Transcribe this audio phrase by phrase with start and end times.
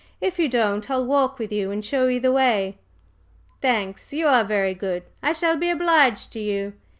[0.19, 2.77] "If you don't, I'll walk with you and show you the way."
[3.61, 5.03] "Thanks you are very good.
[5.21, 6.73] I shall be obliged to you."